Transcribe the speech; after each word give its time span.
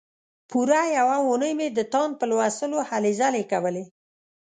پوره 0.49 0.81
یوه 0.97 1.15
اونۍ 1.27 1.53
مې 1.59 1.67
د 1.71 1.79
تاند 1.93 2.13
په 2.19 2.25
لوستلو 2.31 2.77
هلې 2.89 3.11
ځلې 3.19 3.43
کولې. 3.51 3.83